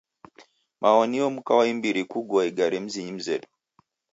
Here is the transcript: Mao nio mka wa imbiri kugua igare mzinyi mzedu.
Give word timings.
Mao 0.81 1.01
nio 1.11 1.27
mka 1.35 1.53
wa 1.57 1.65
imbiri 1.73 2.01
kugua 2.11 2.41
igare 2.49 2.77
mzinyi 2.85 3.11
mzedu. 3.17 3.47